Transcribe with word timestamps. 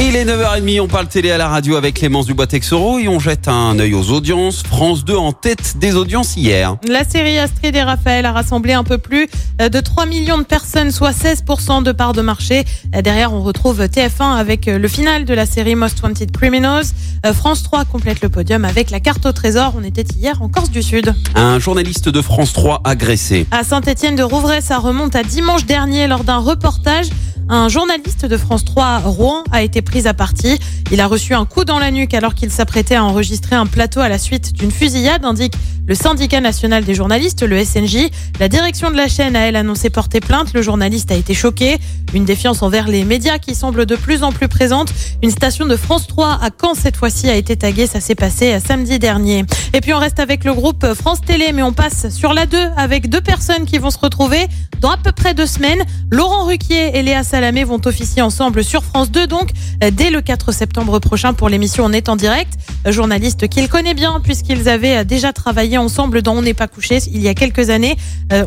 Il 0.00 0.14
est 0.14 0.24
9h30, 0.24 0.80
on 0.80 0.86
parle 0.86 1.08
télé 1.08 1.32
à 1.32 1.38
la 1.38 1.48
radio 1.48 1.74
avec 1.74 1.96
Clémence 1.96 2.26
Dubois-Texoro 2.26 3.00
et 3.00 3.08
on 3.08 3.18
jette 3.18 3.48
un 3.48 3.76
œil 3.80 3.94
aux 3.94 4.12
audiences. 4.12 4.62
France 4.62 5.04
2 5.04 5.16
en 5.16 5.32
tête 5.32 5.74
des 5.78 5.96
audiences 5.96 6.36
hier. 6.36 6.76
La 6.86 7.02
série 7.02 7.36
Astrid 7.36 7.74
et 7.74 7.82
Raphaël 7.82 8.24
a 8.24 8.30
rassemblé 8.30 8.74
un 8.74 8.84
peu 8.84 8.98
plus 8.98 9.28
de 9.58 9.80
3 9.80 10.06
millions 10.06 10.38
de 10.38 10.44
personnes, 10.44 10.92
soit 10.92 11.10
16% 11.10 11.82
de 11.82 11.90
part 11.90 12.12
de 12.12 12.22
marché. 12.22 12.64
Derrière, 12.92 13.32
on 13.32 13.42
retrouve 13.42 13.82
TF1 13.82 14.36
avec 14.36 14.66
le 14.66 14.88
final 14.88 15.24
de 15.24 15.34
la 15.34 15.46
série 15.46 15.74
Most 15.74 16.00
Wanted 16.00 16.30
Criminals. 16.30 16.86
France 17.34 17.64
3 17.64 17.84
complète 17.84 18.20
le 18.22 18.28
podium 18.28 18.64
avec 18.64 18.92
la 18.92 19.00
carte 19.00 19.26
au 19.26 19.32
trésor. 19.32 19.74
On 19.76 19.82
était 19.82 20.06
hier 20.16 20.40
en 20.40 20.48
Corse 20.48 20.70
du 20.70 20.82
Sud. 20.82 21.12
Un 21.34 21.58
journaliste 21.58 22.08
de 22.08 22.22
France 22.22 22.52
3 22.52 22.82
agressé. 22.84 23.48
À 23.50 23.64
Saint-Étienne 23.64 24.14
de 24.14 24.22
Rouvray, 24.22 24.62
ça 24.62 24.78
remonte 24.78 25.16
à 25.16 25.24
dimanche 25.24 25.66
dernier 25.66 26.06
lors 26.06 26.22
d'un 26.22 26.38
reportage. 26.38 27.08
Un 27.50 27.70
journaliste 27.70 28.26
de 28.26 28.36
France 28.36 28.66
3 28.66 28.98
Rouen 28.98 29.42
a 29.52 29.62
été 29.62 29.80
pris 29.80 30.06
à 30.06 30.12
partie. 30.12 30.58
Il 30.92 31.00
a 31.00 31.06
reçu 31.06 31.32
un 31.32 31.46
coup 31.46 31.64
dans 31.64 31.78
la 31.78 31.90
nuque 31.90 32.12
alors 32.12 32.34
qu'il 32.34 32.50
s'apprêtait 32.50 32.96
à 32.96 33.02
enregistrer 33.02 33.56
un 33.56 33.64
plateau 33.64 34.00
à 34.00 34.10
la 34.10 34.18
suite 34.18 34.52
d'une 34.52 34.70
fusillade, 34.70 35.24
indique 35.24 35.54
le 35.88 35.94
syndicat 35.94 36.42
national 36.42 36.84
des 36.84 36.94
journalistes, 36.94 37.42
le 37.42 37.64
SNJ. 37.64 38.10
La 38.38 38.48
direction 38.48 38.90
de 38.90 38.96
la 38.96 39.08
chaîne 39.08 39.34
a, 39.34 39.48
elle, 39.48 39.56
annoncé 39.56 39.88
porter 39.88 40.20
plainte. 40.20 40.52
Le 40.52 40.60
journaliste 40.60 41.10
a 41.10 41.14
été 41.14 41.32
choqué. 41.32 41.78
Une 42.12 42.26
défiance 42.26 42.62
envers 42.62 42.88
les 42.88 43.04
médias 43.04 43.38
qui 43.38 43.54
semble 43.54 43.86
de 43.86 43.96
plus 43.96 44.22
en 44.22 44.30
plus 44.30 44.48
présente. 44.48 44.92
Une 45.22 45.30
station 45.30 45.64
de 45.64 45.76
France 45.76 46.06
3 46.06 46.40
à 46.42 46.50
Caen, 46.50 46.74
cette 46.74 46.96
fois-ci, 46.96 47.30
a 47.30 47.34
été 47.34 47.56
taguée. 47.56 47.86
Ça 47.86 48.00
s'est 48.00 48.14
passé 48.14 48.58
samedi 48.60 48.98
dernier. 48.98 49.46
Et 49.72 49.80
puis, 49.80 49.94
on 49.94 49.98
reste 49.98 50.20
avec 50.20 50.44
le 50.44 50.52
groupe 50.52 50.84
France 50.92 51.22
Télé, 51.22 51.52
mais 51.54 51.62
on 51.62 51.72
passe 51.72 52.10
sur 52.10 52.34
la 52.34 52.44
2 52.44 52.58
avec 52.76 53.08
deux 53.08 53.22
personnes 53.22 53.64
qui 53.64 53.78
vont 53.78 53.90
se 53.90 53.98
retrouver 53.98 54.46
dans 54.80 54.90
à 54.90 54.98
peu 54.98 55.12
près 55.12 55.32
deux 55.32 55.46
semaines. 55.46 55.82
Laurent 56.10 56.44
Ruquier 56.44 56.98
et 56.98 57.02
Léa 57.02 57.24
Salamé 57.38 57.62
vont 57.62 57.80
officier 57.84 58.20
ensemble 58.20 58.64
sur 58.64 58.82
France 58.82 59.12
2, 59.12 59.28
donc 59.28 59.52
dès 59.92 60.10
le 60.10 60.20
4 60.20 60.50
septembre 60.50 60.98
prochain 60.98 61.34
pour 61.34 61.48
l'émission 61.48 61.84
On 61.84 61.92
est 61.92 62.08
en 62.08 62.16
direct. 62.16 62.54
Journaliste 62.84 63.46
qu'il 63.46 63.68
connaît 63.68 63.94
bien 63.94 64.18
puisqu'ils 64.20 64.68
avaient 64.68 65.04
déjà 65.04 65.32
travaillé 65.32 65.78
ensemble 65.78 66.22
dans 66.22 66.36
On 66.36 66.42
n'est 66.42 66.52
pas 66.52 66.66
couché 66.66 66.98
il 67.12 67.22
y 67.22 67.28
a 67.28 67.34
quelques 67.34 67.70
années. 67.70 67.96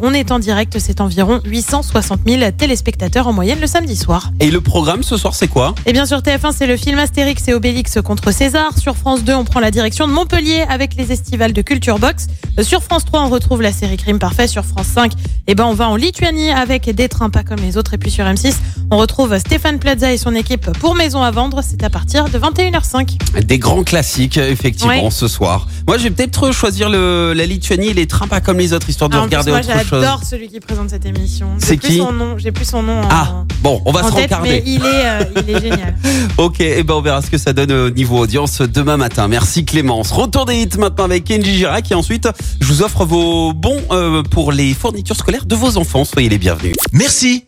On 0.00 0.14
est 0.14 0.32
en 0.32 0.38
direct, 0.38 0.78
c'est 0.78 1.02
environ 1.02 1.42
860 1.44 2.20
000 2.26 2.50
téléspectateurs 2.52 3.28
en 3.28 3.34
moyenne 3.34 3.60
le 3.60 3.66
samedi 3.66 3.94
soir. 3.94 4.30
Et 4.40 4.50
le 4.50 4.62
programme 4.62 5.02
ce 5.02 5.18
soir, 5.18 5.34
c'est 5.34 5.48
quoi? 5.48 5.74
Et 5.84 5.92
bien 5.92 6.06
sur 6.06 6.20
TF1, 6.20 6.54
c'est 6.56 6.66
le 6.66 6.78
film 6.78 6.98
Astérix 6.98 7.46
et 7.48 7.52
Obélix 7.52 7.98
contre 8.02 8.30
César. 8.30 8.78
Sur 8.78 8.96
France 8.96 9.22
2, 9.22 9.34
on 9.34 9.44
prend 9.44 9.60
la 9.60 9.70
direction 9.70 10.08
de 10.08 10.14
Montpellier 10.14 10.64
avec 10.66 10.94
les 10.94 11.12
estivales 11.12 11.52
de 11.52 11.60
Culture 11.60 11.98
Box. 11.98 12.28
Sur 12.62 12.82
France 12.82 13.04
3, 13.04 13.26
on 13.26 13.28
retrouve 13.28 13.60
la 13.60 13.72
série 13.72 13.98
Crime 13.98 14.18
Parfait. 14.18 14.46
Sur 14.46 14.64
France 14.64 14.86
5, 14.86 15.12
eh 15.46 15.54
ben, 15.54 15.66
on 15.66 15.74
va 15.74 15.90
en 15.90 15.96
Lituanie 15.96 16.52
avec 16.52 16.88
des 16.88 17.10
trains 17.10 17.28
pas 17.28 17.42
comme 17.42 17.60
les 17.60 17.76
autres. 17.76 17.92
Et 17.92 17.98
puis 17.98 18.10
sur 18.10 18.24
M6, 18.24 18.54
on 18.90 18.96
retrouve 18.98 19.36
Stéphane 19.38 19.78
Plaza 19.78 20.12
et 20.12 20.16
son 20.16 20.34
équipe 20.34 20.70
pour 20.78 20.94
Maison 20.94 21.22
à 21.22 21.30
vendre. 21.30 21.60
C'est 21.62 21.82
à 21.82 21.90
partir 21.90 22.24
de 22.28 22.38
21h05. 22.38 23.42
Des 23.44 23.58
grands 23.58 23.82
classiques, 23.84 24.36
effectivement, 24.38 25.04
Ouais. 25.04 25.10
ce 25.10 25.28
soir. 25.28 25.66
Moi, 25.86 25.98
je 25.98 26.04
vais 26.04 26.10
peut-être 26.10 26.52
choisir 26.52 26.88
le, 26.88 27.32
la 27.34 27.46
Lituanie 27.46 27.88
et 27.88 27.94
les 27.94 28.06
trains 28.06 28.26
pas 28.28 28.40
comme 28.40 28.58
les 28.58 28.72
autres, 28.72 28.88
histoire 28.88 29.10
de 29.10 29.16
Ah, 29.16 29.20
plus, 29.20 29.24
regarder 29.26 29.50
moi, 29.50 29.60
autre 29.60 29.68
chose. 29.86 30.02
j'adore 30.02 30.20
celui 30.24 30.48
qui 30.48 30.60
présente 30.60 30.90
cette 30.90 31.06
émission. 31.06 31.48
C'est 31.58 31.76
plus 31.76 31.88
qui 31.88 31.98
son 31.98 32.12
nom. 32.12 32.38
J'ai 32.38 32.52
plus 32.52 32.64
son 32.64 32.82
nom. 32.82 33.00
en- 33.02 33.08
Ah, 33.10 33.44
bon, 33.62 33.80
on 33.84 33.92
va 33.92 34.04
en 34.04 34.10
se 34.10 34.14
tête, 34.14 34.24
regarder. 34.24 34.48
mais 34.50 34.62
il 34.66 34.84
est, 34.84 35.06
euh, 35.06 35.24
il 35.46 35.54
est 35.56 35.60
génial. 35.60 35.96
Ok, 36.38 36.60
et 36.60 36.82
ben 36.82 36.94
on 36.94 37.00
verra 37.00 37.20
ce 37.22 37.30
que 37.30 37.38
ça 37.38 37.52
donne 37.52 37.72
au 37.72 37.90
niveau 37.90 38.18
audience 38.18 38.60
demain 38.62 38.96
matin. 38.96 39.28
Merci 39.28 39.64
Clémence. 39.64 40.12
Retour 40.12 40.44
des 40.46 40.56
hits 40.62 40.78
maintenant 40.78 41.04
avec 41.04 41.24
Kenji 41.24 41.54
Girac 41.56 41.90
et 41.90 41.94
ensuite 41.94 42.28
je 42.60 42.66
vous 42.66 42.82
offre 42.82 43.04
vos 43.04 43.52
bons 43.52 43.80
euh, 43.90 44.22
pour 44.22 44.52
les 44.52 44.72
fournitures 44.74 45.16
scolaires 45.16 45.46
de 45.46 45.54
vos 45.56 45.76
enfants. 45.76 46.04
Soyez 46.04 46.28
les 46.28 46.38
bienvenus. 46.38 46.74
Merci. 46.92 47.47